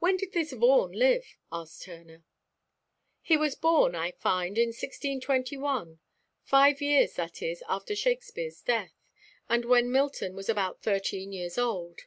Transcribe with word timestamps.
"When 0.00 0.16
did 0.16 0.32
this 0.32 0.50
Vaughan 0.50 0.90
live?" 0.90 1.36
asked 1.52 1.82
Turner. 1.84 2.24
"He 3.22 3.36
was 3.36 3.54
born, 3.54 3.94
I 3.94 4.10
find, 4.10 4.58
in 4.58 4.70
1621 4.70 6.00
five 6.42 6.82
years, 6.82 7.12
that 7.14 7.40
is, 7.40 7.62
after 7.68 7.94
Shakspere's 7.94 8.60
death, 8.60 8.96
and 9.48 9.64
when 9.64 9.92
Milton 9.92 10.34
was 10.34 10.48
about 10.48 10.82
thirteen 10.82 11.30
years 11.32 11.56
old. 11.56 12.00